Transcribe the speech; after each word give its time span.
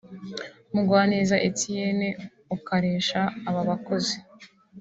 Mugwaneza 0.73 1.35
Ethienne 1.47 2.09
ukaresha 2.55 3.19
aba 3.49 3.61
bakozi 3.69 4.15